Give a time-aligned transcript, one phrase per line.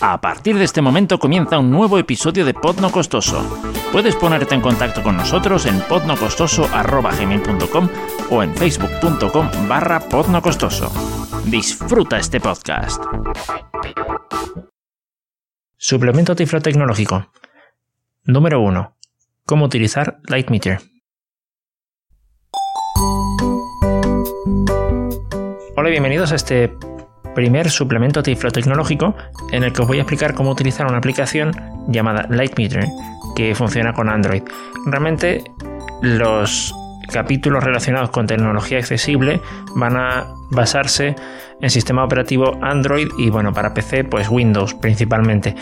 [0.00, 3.42] A partir de este momento comienza un nuevo episodio de Pod No Costoso.
[3.90, 7.88] Puedes ponerte en contacto con nosotros en podnocostoso.gmail.com
[8.30, 10.92] o en facebook.com barra podnocostoso.
[11.46, 13.02] Disfruta este podcast.
[15.76, 17.32] Suplemento tiflotecnológico.
[18.24, 18.96] Número 1.
[19.44, 20.80] Cómo utilizar Lightmeter.
[25.76, 26.76] Hola bienvenidos a este
[27.38, 29.14] primer suplemento tiflotecnológico
[29.52, 31.52] en el que os voy a explicar cómo utilizar una aplicación
[31.86, 32.84] llamada Lightmeter
[33.36, 34.42] que funciona con Android.
[34.86, 35.44] Realmente
[36.02, 36.74] los
[37.12, 39.40] capítulos relacionados con tecnología accesible
[39.76, 41.14] van a basarse
[41.60, 45.54] en sistema operativo Android y bueno, para PC pues Windows principalmente.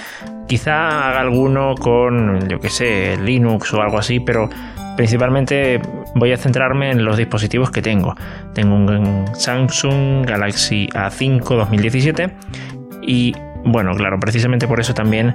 [0.48, 4.48] Quizá haga alguno con, yo que sé, Linux o algo así, pero
[4.96, 5.80] Principalmente
[6.14, 8.14] voy a centrarme en los dispositivos que tengo.
[8.54, 12.34] Tengo un Samsung Galaxy A5 2017
[13.02, 15.34] y bueno, claro, precisamente por eso también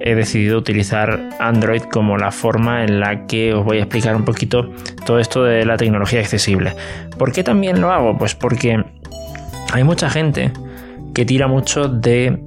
[0.00, 4.24] he decidido utilizar Android como la forma en la que os voy a explicar un
[4.24, 4.70] poquito
[5.04, 6.74] todo esto de la tecnología accesible.
[7.18, 8.16] ¿Por qué también lo hago?
[8.16, 8.82] Pues porque
[9.72, 10.52] hay mucha gente
[11.14, 12.42] que tira mucho de,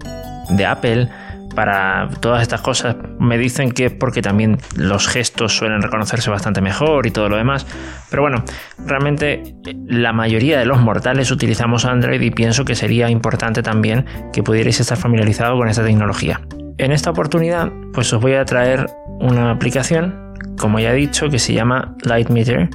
[0.68, 1.10] Apple
[1.56, 2.96] para todas estas cosas.
[3.20, 7.38] Me dicen que es porque también los gestos suelen reconocerse bastante mejor y todo lo
[7.38, 7.66] demás.
[8.10, 8.44] Pero bueno,
[8.86, 9.56] realmente
[9.88, 14.80] la mayoría de los mortales utilizamos Android y pienso que sería importante también que pudierais
[14.80, 16.42] estar familiarizado con esta tecnología.
[16.78, 18.88] En esta oportunidad, pues os voy a traer
[19.20, 22.70] una aplicación, como ya he dicho, que se llama Light Meter,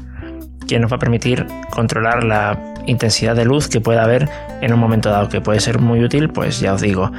[0.68, 4.28] que nos va a permitir controlar la intensidad de luz que pueda haber
[4.60, 7.10] en un momento dado, que puede ser muy útil, pues ya os digo,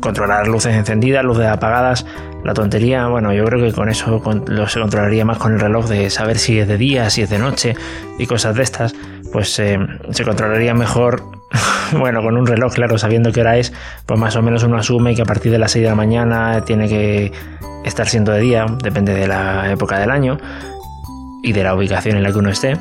[0.00, 2.06] controlar luces encendidas, luces apagadas,
[2.44, 5.88] la tontería, bueno, yo creo que con eso lo se controlaría más con el reloj
[5.88, 7.74] de saber si es de día, si es de noche
[8.18, 8.94] y cosas de estas,
[9.32, 9.78] pues eh,
[10.10, 11.22] se controlaría mejor,
[11.92, 13.72] bueno, con un reloj, claro, sabiendo qué hora es,
[14.06, 16.64] pues más o menos uno asume que a partir de las 6 de la mañana
[16.64, 17.32] tiene que
[17.84, 20.38] estar siendo de día, depende de la época del año
[21.42, 22.76] y de la ubicación en la que uno esté.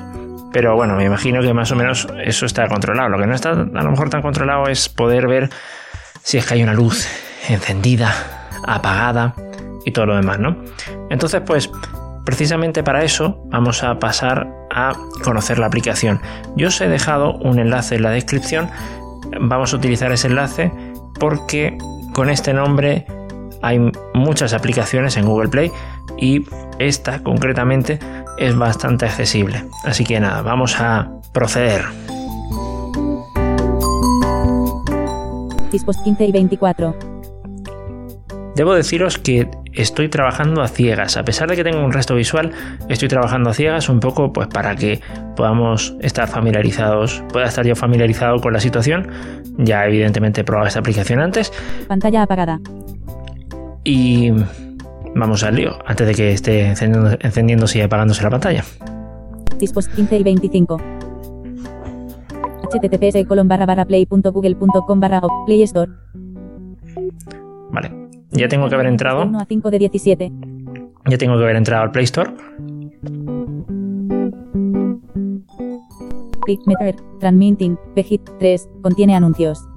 [0.51, 3.09] Pero bueno, me imagino que más o menos eso está controlado.
[3.09, 5.49] Lo que no está a lo mejor tan controlado es poder ver
[6.24, 7.07] si es que hay una luz
[7.47, 8.13] encendida,
[8.66, 9.34] apagada
[9.85, 10.57] y todo lo demás, ¿no?
[11.09, 11.69] Entonces, pues
[12.25, 14.94] precisamente para eso vamos a pasar a
[15.24, 16.22] conocer la aplicación.
[16.56, 18.69] Yo os he dejado un enlace en la descripción.
[19.40, 20.72] Vamos a utilizar ese enlace
[21.19, 21.78] porque
[22.13, 23.06] con este nombre
[23.62, 23.79] hay
[24.13, 25.72] muchas aplicaciones en Google Play
[26.18, 26.46] y
[26.78, 28.00] esta concretamente
[28.38, 29.66] es bastante accesible.
[29.84, 31.85] Así que nada, vamos a proceder.
[35.72, 36.96] Dispos 15 y 24.
[38.56, 41.16] Debo deciros que estoy trabajando a ciegas.
[41.18, 42.52] A pesar de que tengo un resto visual,
[42.90, 45.00] estoy trabajando a ciegas un poco pues para que
[45.35, 49.08] podamos estar familiarizados, pueda estar yo familiarizado con la situación.
[49.58, 51.53] Ya evidentemente he probado esta aplicación antes.
[51.88, 52.59] Pantalla apagada.
[53.84, 54.31] Y
[55.16, 58.63] vamos al lío, antes de que esté encendiéndose y apagándose la pantalla.
[59.58, 60.98] Dispos 15 y 25
[62.69, 65.91] https colon barra barra play.google.com barra play store.
[67.72, 67.91] Vale,
[68.31, 69.24] ya tengo que haber entrado.
[69.24, 70.31] 1 a 5 de 17.
[71.09, 72.31] Ya tengo que haber entrado al Play Store.
[76.46, 79.68] Click Meter, Transmitting, Pegit 3, contiene anuncios.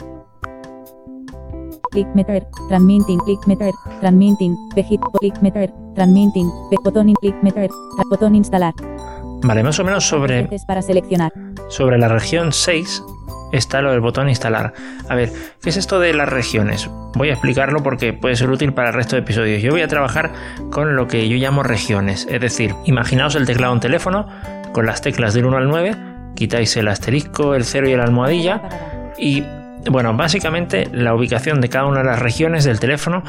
[1.90, 6.50] Click Meter, Transmitting, Click Meter, Transmitting, Pegit, Click Meter, Transmitting,
[6.82, 7.70] botón Click Meter,
[8.08, 8.74] botón instalar.
[9.42, 11.32] Vale, más o menos sobre, para seleccionar.
[11.68, 13.02] sobre la región 6
[13.52, 14.72] está lo del botón instalar.
[15.08, 15.30] A ver,
[15.62, 16.88] ¿qué es esto de las regiones?
[17.14, 19.62] Voy a explicarlo porque puede ser útil para el resto de episodios.
[19.62, 20.32] Yo voy a trabajar
[20.70, 22.26] con lo que yo llamo regiones.
[22.30, 24.26] Es decir, imaginaos el teclado de un teléfono
[24.72, 25.96] con las teclas del 1 al 9,
[26.34, 28.62] quitáis el asterisco, el 0 y la almohadilla
[29.18, 29.44] y
[29.90, 33.22] bueno, básicamente la ubicación de cada una de las regiones del teléfono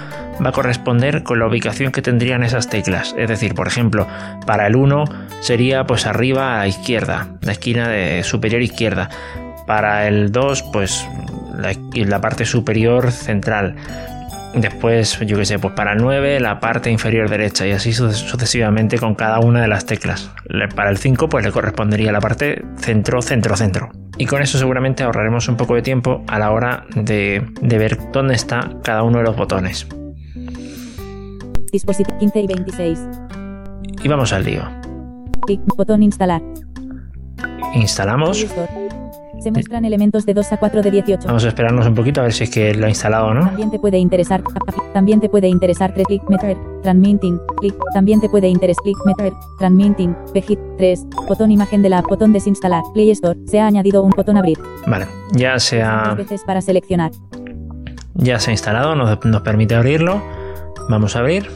[0.44, 3.16] va a corresponder con la ubicación que tendrían esas teclas.
[3.18, 4.08] Es decir, por ejemplo,
[4.46, 5.06] para el 1
[5.42, 9.10] sería pues arriba a izquierda, la esquina de superior izquierda.
[9.66, 11.08] Para el 2, pues
[11.58, 13.76] la, la parte superior central.
[14.54, 19.00] Después, yo qué sé, pues para el 9 la parte inferior derecha y así sucesivamente
[19.00, 20.30] con cada una de las teclas.
[20.76, 24.03] Para el 5 pues le correspondería la parte centro, centro, centro.
[24.18, 28.12] Y con eso seguramente ahorraremos un poco de tiempo a la hora de, de ver
[28.12, 29.88] dónde está cada uno de los botones.
[31.72, 33.00] Dispositivo 15 y 26.
[34.04, 34.64] Y vamos al lío.
[35.46, 36.42] Clic, botón instalar.
[37.74, 38.46] Instalamos.
[39.44, 41.28] Se muestran elementos de 2 a 4 de 18.
[41.28, 43.42] Vamos a esperarnos un poquito a ver si es que lo ha instalado no.
[43.42, 44.42] También te puede interesar.
[44.94, 47.76] También te puede interesar click meter, transmitting, click.
[47.94, 52.32] También te puede interesar click meter, transmitting, pegit 3, botón imagen de la app, botón
[52.32, 53.38] desinstalar, Play Store.
[53.46, 54.58] Se ha añadido un botón abrir.
[54.88, 56.14] Vale, ya se ha.
[56.14, 57.12] veces para seleccionar.
[58.14, 60.22] Ya se ha instalado, nos, nos permite abrirlo.
[60.88, 61.50] Vamos a abrir.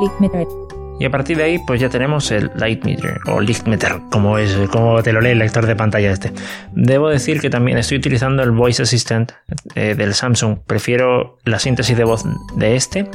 [0.00, 0.63] Click Meter.
[0.98, 4.38] Y a partir de ahí, pues ya tenemos el Light Meter o Licht Meter, como
[4.38, 6.32] es, como te lo lee el lector de pantalla este.
[6.72, 9.32] Debo decir que también estoy utilizando el Voice Assistant
[9.74, 10.58] eh, del Samsung.
[10.66, 12.24] Prefiero la síntesis de voz
[12.56, 13.10] de este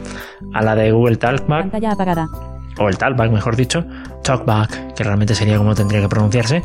[0.54, 2.28] a la de Google Talkback Pantalla apagada.
[2.80, 3.86] o el Talkback, mejor dicho,
[4.24, 6.62] Talkback, que realmente sería como tendría que pronunciarse.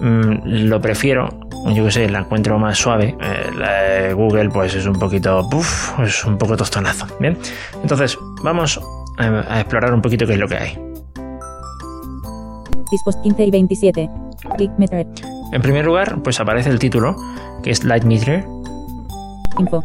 [0.00, 1.28] Mm, lo prefiero,
[1.72, 3.16] yo que sé, la encuentro más suave.
[3.20, 5.48] Eh, la de Google, pues es un poquito,
[6.04, 7.06] es un poco tostonazo.
[7.18, 7.36] Bien,
[7.82, 8.80] entonces vamos
[9.18, 10.78] a, a explorar un poquito qué es lo que hay.
[12.90, 14.10] Dispos 15 y 27.
[14.56, 14.70] Click.
[15.52, 17.16] En primer lugar, pues aparece el título,
[17.62, 18.44] que es Light Meter.
[19.58, 19.82] Info.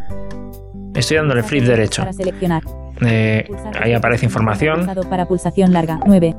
[0.95, 2.01] Estoy dándole flip derecho.
[2.01, 2.63] Para seleccionar.
[3.01, 3.49] Eh,
[3.79, 4.85] ahí aparece información.
[5.09, 5.99] Para pulsación larga.
[6.05, 6.35] 9.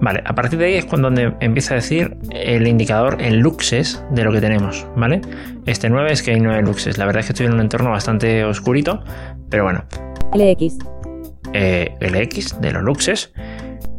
[0.00, 4.02] Vale, a partir de ahí es cuando donde empieza a decir el indicador en luxes
[4.10, 5.20] de lo que tenemos, ¿vale?
[5.66, 6.96] Este 9 es que hay 9 luxes.
[6.96, 9.04] La verdad es que estoy en un entorno bastante oscurito,
[9.50, 9.84] pero bueno.
[10.32, 10.78] LX.
[11.52, 13.32] Eh, LX de los luxes.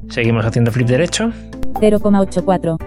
[0.09, 1.31] Seguimos haciendo flip derecho.
[1.73, 2.77] 0,84.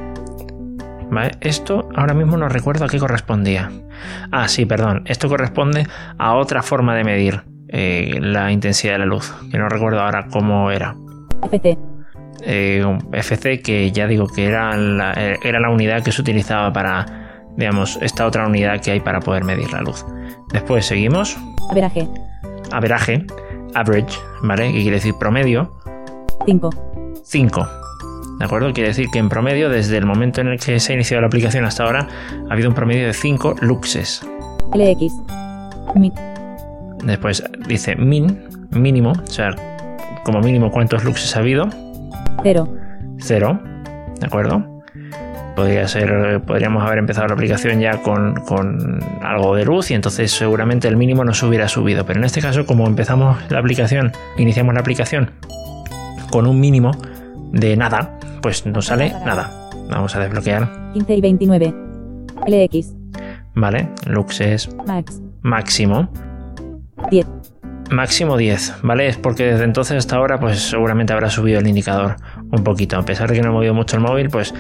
[1.11, 1.33] ¿Vale?
[1.41, 3.71] Esto ahora mismo no recuerdo a qué correspondía.
[4.31, 5.05] Ah, sí, perdón.
[5.07, 5.87] Esto corresponde
[6.19, 10.27] a otra forma de medir eh, la intensidad de la luz, que no recuerdo ahora
[10.31, 10.97] cómo era.
[11.43, 11.79] FC.
[12.43, 16.73] Eh, FC que ya digo que era la, eh, era la unidad que se utilizaba
[16.73, 17.07] para,
[17.57, 20.05] digamos, esta otra unidad que hay para poder medir la luz.
[20.53, 21.37] Después seguimos.
[21.71, 22.07] Averaje.
[22.71, 23.27] Averaje,
[23.75, 24.73] average, ¿vale?
[24.73, 25.71] Que quiere decir promedio,
[26.47, 26.71] 5.
[27.23, 27.69] 5.
[28.39, 28.73] ¿De acuerdo?
[28.73, 31.29] Quiere decir que en promedio, desde el momento en el que se ha iniciado la
[31.29, 32.09] aplicación hasta ahora,
[32.49, 34.27] ha habido un promedio de 5 luxes.
[34.75, 35.13] LX.
[35.95, 36.13] Min.
[37.05, 39.55] Después dice min, mínimo, o sea,
[40.25, 41.69] como mínimo cuántos luxes ha habido,
[42.43, 42.69] 0.
[43.19, 43.61] 0,
[44.21, 44.74] ¿de acuerdo?
[45.57, 50.33] Podría ser, podríamos haber empezado la aplicación ya con, con algo de luz y entonces
[50.33, 52.05] seguramente el mínimo nos hubiera subido.
[52.05, 55.31] Pero en este caso, como empezamos la aplicación, iniciamos la aplicación
[56.31, 56.91] con un mínimo
[57.53, 59.71] de nada, pues nos sale nada.
[59.89, 61.75] Vamos a desbloquear, 15 y 29.
[62.47, 62.95] LX.
[63.55, 63.89] ¿vale?
[64.07, 65.23] Luxes Max.
[65.43, 66.09] máximo.
[67.11, 67.27] 10.
[67.91, 69.09] Máximo 10, ¿vale?
[69.09, 72.17] Es porque desde entonces hasta ahora, pues seguramente habrá subido el indicador
[72.51, 72.97] un poquito.
[72.97, 74.55] A pesar de que no he movido mucho el móvil, pues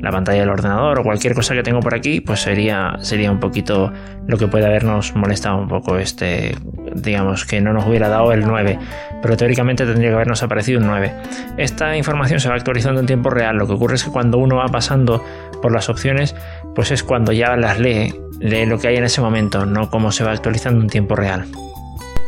[0.00, 3.40] la pantalla del ordenador o cualquier cosa que tengo por aquí, pues sería, sería un
[3.40, 3.92] poquito
[4.26, 6.54] lo que puede habernos molestado un poco este,
[6.94, 8.78] digamos, que no nos hubiera dado el 9.
[9.22, 11.12] Pero teóricamente tendría que habernos aparecido un 9.
[11.58, 13.56] Esta información se va actualizando en tiempo real.
[13.56, 15.22] Lo que ocurre es que cuando uno va pasando
[15.60, 16.34] por las opciones,
[16.74, 20.12] pues es cuando ya las lee, lee lo que hay en ese momento, no como
[20.12, 21.46] se va actualizando en tiempo real.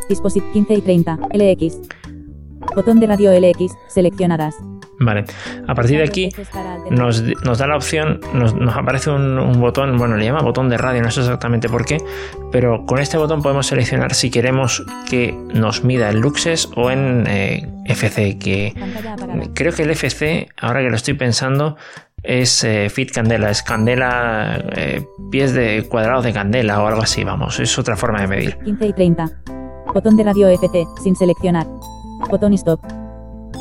[0.08, 1.18] Disposit 15 y 30.
[1.32, 1.78] LX.
[2.74, 3.72] Botón de radio LX.
[3.88, 4.54] Seleccionadas.
[5.04, 5.24] Vale,
[5.66, 6.30] a partir de aquí
[6.90, 10.68] nos, nos da la opción, nos, nos aparece un, un botón, bueno, le llama botón
[10.68, 11.98] de radio, no sé exactamente por qué,
[12.50, 17.24] pero con este botón podemos seleccionar si queremos que nos mida en luxes o en
[17.26, 18.74] eh, FC, que
[19.54, 21.76] creo que el FC, ahora que lo estoy pensando,
[22.22, 27.24] es eh, fit candela, es candela, eh, pies de cuadrados de candela o algo así,
[27.24, 28.58] vamos, es otra forma de medir.
[28.64, 29.30] 15 y 30.
[29.92, 30.84] Botón de radio FC.
[31.02, 31.66] Sin seleccionar.
[32.30, 33.01] Botón stop.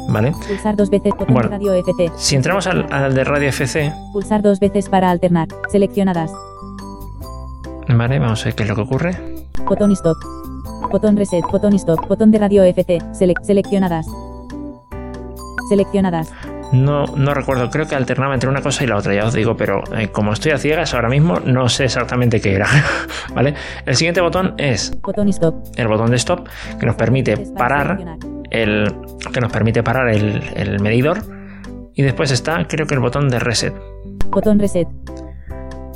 [0.09, 0.31] ¿Vale?
[0.48, 1.12] Pulsar dos veces.
[1.18, 1.50] Botón Bueno.
[1.50, 2.12] de radio FC.
[2.18, 5.48] Si entramos al, al de radio FC, Pulsar dos veces para alternar.
[5.71, 6.31] Seleccionadas.
[7.89, 8.19] ¿vale?
[8.19, 9.18] Vamos a ver qué es lo que ocurre.
[9.65, 10.18] Botón stop.
[10.92, 11.44] Botón reset.
[11.51, 12.08] Botón stop.
[12.08, 12.98] Botón de radio FC.
[13.13, 14.05] Selec- seleccionadas.
[15.70, 16.31] Seleccionadas.
[16.74, 19.58] No, no recuerdo, creo que alternaba entre una cosa y la otra, ya os digo,
[19.58, 22.65] pero eh, como estoy a ciegas ahora mismo, no sé exactamente qué era.
[23.36, 23.55] ¿Vale?
[23.86, 25.55] El siguiente botón es Botón stop.
[25.75, 26.48] el botón de stop,
[26.79, 28.17] que nos permite Para parar.
[28.51, 28.93] El.
[29.34, 31.20] que nos permite parar el, el medidor.
[31.93, 33.74] Y después está, creo que el botón de reset.
[34.29, 34.88] Botón reset.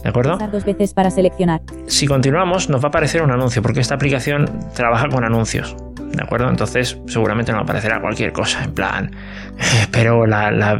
[0.03, 0.37] ¿De acuerdo?
[0.51, 1.61] Dos veces para seleccionar.
[1.87, 5.75] Si continuamos, nos va a aparecer un anuncio, porque esta aplicación trabaja con anuncios.
[5.99, 6.47] ¿De acuerdo?
[6.49, 9.11] Entonces, seguramente nos aparecerá cualquier cosa, en plan.
[9.81, 10.79] Espero la, la-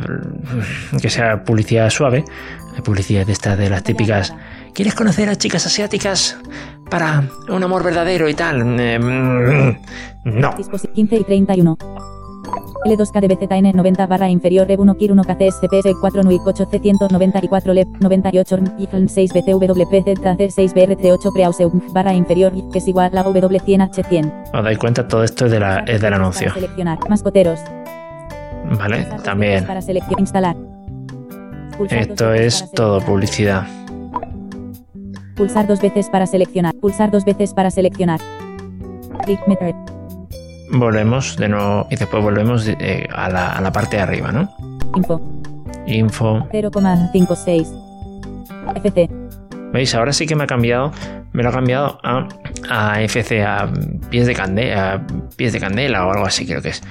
[1.02, 2.24] que sea publicidad suave.
[2.84, 4.34] Publicidad de estas de las típicas.
[4.74, 6.38] ¿Quieres conocer a chicas asiáticas
[6.90, 8.80] para un amor verdadero y tal?
[8.80, 10.54] Eh, mm, no.
[10.58, 11.78] Disposi 15 y 31.
[12.86, 17.88] L2KDBZN 90 barra inferior Rev 1 Kir 1 KCS CPS 4 NUIC 8 C194 LEP
[18.00, 24.52] 98 IFLN 6 BCWPZ 6 BRC8 Preause barra inferior que es igual a W100 H100.
[24.54, 26.50] Os dais cuenta, todo esto es, de la, es del anuncio.
[26.50, 27.00] Para seleccionar.
[27.10, 27.60] Mascoteros.
[28.78, 29.08] ¿Vale?
[29.24, 29.66] También.
[29.66, 30.20] Para seleccionar.
[30.20, 30.56] Instalar.
[31.78, 33.66] Pulsar Esto es todo publicidad.
[35.36, 36.74] Pulsar dos veces para seleccionar.
[36.76, 38.22] Pulsar dos veces para seleccionar.
[39.26, 39.76] Click Method.
[40.72, 44.50] Volvemos de nuevo y después volvemos eh, a, la, a la parte de arriba, ¿no?
[44.96, 45.22] Info.
[45.88, 46.48] Info.
[46.52, 47.68] 0,56.
[48.76, 49.10] FC.
[49.74, 49.94] ¿Veis?
[49.94, 50.92] Ahora sí que me ha cambiado.
[51.34, 52.28] me lo ha cambiado a,
[52.70, 53.70] a FC, a
[54.10, 56.82] pies de candela, a pies de candela o algo así creo que es.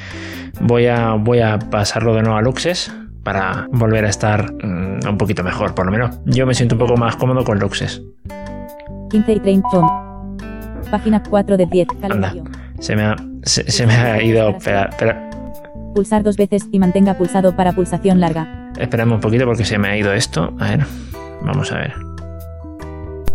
[0.60, 2.92] Voy a, voy a pasarlo de nuevo a Luxes
[3.24, 6.20] para volver a estar mm, un poquito mejor, por lo menos.
[6.26, 8.02] Yo me siento un poco más cómodo con Luxes.
[9.10, 9.68] 15 y 30
[10.90, 11.88] Página 4 de 10.
[12.00, 12.44] Calendario.
[12.78, 14.50] Se me ha, se, se me ha ido.
[14.50, 15.30] Espera, espera.
[15.94, 18.70] Pulsar dos veces y mantenga pulsado para pulsación larga.
[18.78, 20.54] Esperamos un poquito porque se me ha ido esto.
[20.58, 20.86] A ver,
[21.42, 21.94] vamos a ver.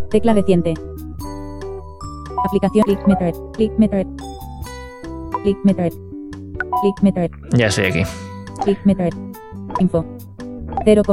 [0.10, 0.74] Tecla reciente.
[2.46, 3.34] Aplicación Click Meter.
[3.54, 4.08] Click Meter.
[5.44, 5.92] Click Meter.
[6.82, 7.32] Click Meter.
[7.52, 8.04] Ya estoy aquí.
[8.64, 9.14] Click Meter.
[9.80, 10.06] Info.
[10.86, 11.04] 0,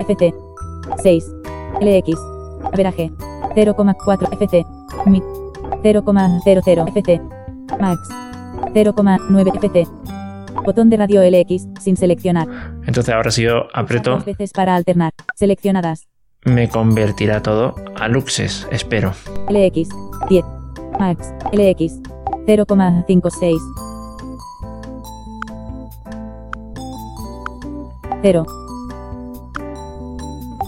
[0.00, 0.34] FC.
[1.02, 1.24] 6.
[1.80, 2.18] LX.
[2.72, 3.10] Averaje.
[3.54, 4.64] 0,4 FC.
[5.06, 5.24] MIT.
[5.82, 7.20] 0,00 FC.
[7.80, 8.00] Max.
[8.74, 9.86] 0,9 FC.
[10.64, 12.46] Botón de radio LX sin seleccionar.
[12.86, 15.12] Entonces ahora si yo aprieto, Dos veces para alternar.
[15.34, 16.08] Seleccionadas.
[16.44, 19.12] me convertirá todo a Luxes, espero.
[19.48, 19.88] LX.
[20.28, 20.44] 10.
[20.98, 21.32] Max.
[21.52, 22.00] LX.
[22.46, 23.87] 0,56.
[28.22, 28.46] 0.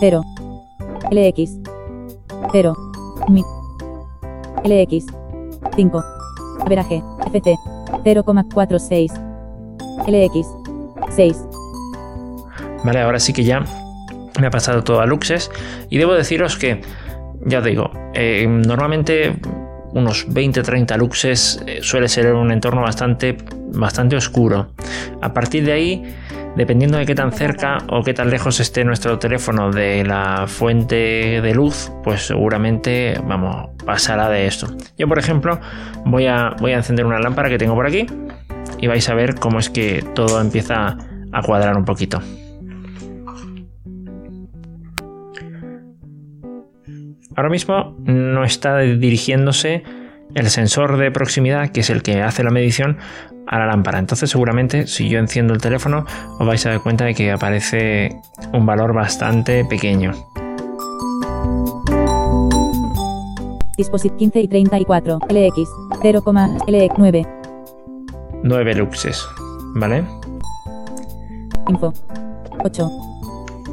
[0.00, 0.22] 0.
[1.10, 1.58] LX.
[2.52, 2.76] 0.
[3.28, 3.46] MIT.
[4.64, 5.06] LX.
[5.76, 6.04] 5.
[6.64, 7.02] Averaje.
[7.26, 7.56] FC.
[8.04, 9.12] 0,46.
[10.06, 10.46] LX.
[11.16, 11.36] 6.
[12.84, 13.64] Vale, ahora sí que ya
[14.40, 15.50] me ha pasado todo a Luxes.
[15.90, 16.80] Y debo deciros que,
[17.44, 19.34] ya os digo, eh, normalmente
[19.92, 23.36] unos 20-30 luxes eh, suele ser un entorno bastante,
[23.72, 24.68] bastante oscuro.
[25.20, 26.14] A partir de ahí,
[26.56, 31.40] dependiendo de qué tan cerca o qué tan lejos esté nuestro teléfono de la fuente
[31.40, 34.66] de luz, pues seguramente, vamos, pasará de esto.
[34.98, 35.60] Yo, por ejemplo,
[36.04, 38.06] voy a, voy a encender una lámpara que tengo por aquí
[38.78, 40.96] y vais a ver cómo es que todo empieza
[41.32, 42.20] a cuadrar un poquito.
[47.36, 49.82] Ahora mismo no está dirigiéndose
[50.34, 52.98] el sensor de proximidad, que es el que hace la medición,
[53.46, 53.98] a la lámpara.
[53.98, 56.04] Entonces seguramente si yo enciendo el teléfono
[56.38, 58.20] os vais a dar cuenta de que aparece
[58.52, 60.12] un valor bastante pequeño.
[63.76, 65.18] Dispositivo 15 y 34.
[65.30, 65.70] LX.
[66.02, 66.22] 0,
[66.66, 67.26] LX 9.
[68.42, 69.26] 9 luxes,
[69.74, 70.04] ¿vale?
[71.68, 71.92] Info.
[72.62, 72.90] 8.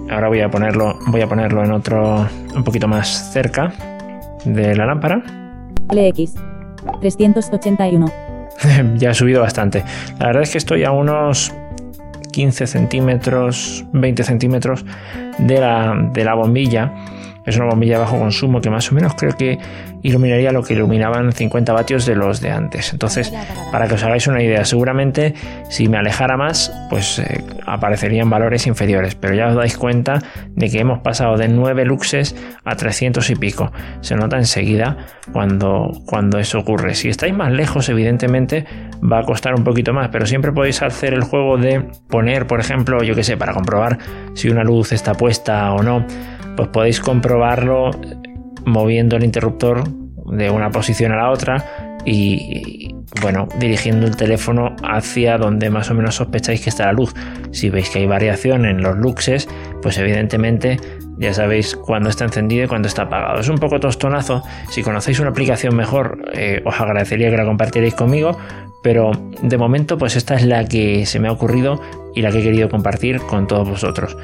[0.10, 3.74] Ahora voy a ponerlo, voy a ponerlo en otro un poquito más cerca
[4.46, 5.22] de la lámpara.
[5.90, 6.36] LX.
[7.02, 8.27] 381.
[8.96, 9.84] ya ha subido bastante.
[10.20, 11.54] La verdad es que estoy a unos
[12.32, 14.86] 15 centímetros, 20 centímetros
[15.38, 16.94] de la, de la bombilla.
[17.48, 19.58] Es una bombilla de bajo consumo que más o menos creo que
[20.04, 22.92] iluminaría lo que iluminaban 50 vatios de los de antes.
[22.92, 23.34] Entonces,
[23.72, 25.34] para que os hagáis una idea, seguramente
[25.70, 29.16] si me alejara más, pues eh, aparecerían valores inferiores.
[29.16, 30.22] Pero ya os dais cuenta
[30.56, 32.36] de que hemos pasado de 9 luxes
[32.66, 33.72] a 300 y pico.
[34.02, 34.98] Se nota enseguida
[35.32, 36.96] cuando, cuando eso ocurre.
[36.96, 38.66] Si estáis más lejos, evidentemente
[39.02, 42.60] va a costar un poquito más, pero siempre podéis hacer el juego de poner, por
[42.60, 43.98] ejemplo, yo que sé, para comprobar
[44.34, 46.06] si una luz está puesta o no
[46.58, 47.92] pues podéis comprobarlo
[48.66, 49.88] moviendo el interruptor
[50.26, 51.64] de una posición a la otra
[52.04, 57.14] y bueno, dirigiendo el teléfono hacia donde más o menos sospecháis que está la luz.
[57.52, 59.48] Si veis que hay variación en los luxes,
[59.82, 60.78] pues evidentemente
[61.18, 63.40] ya sabéis cuándo está encendido y cuándo está apagado.
[63.40, 64.44] Es un poco tostonazo.
[64.70, 68.38] Si conocéis una aplicación mejor, eh, os agradecería que la compartierais conmigo.
[68.84, 69.12] Pero
[69.42, 71.82] de momento, pues esta es la que se me ha ocurrido
[72.14, 74.16] y la que he querido compartir con todos vosotros.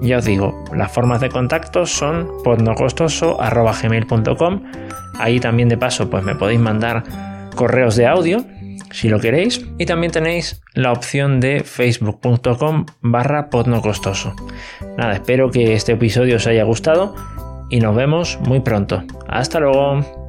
[0.00, 4.62] Ya os digo, las formas de contacto son podnocostoso.gmail.com
[5.18, 7.02] Ahí también de paso pues me podéis mandar
[7.54, 8.44] correos de audio
[8.90, 9.66] si lo queréis.
[9.78, 14.34] Y también tenéis la opción de facebook.com barra podnocostoso.
[14.96, 17.14] Nada, espero que este episodio os haya gustado
[17.70, 19.02] y nos vemos muy pronto.
[19.28, 20.27] Hasta luego.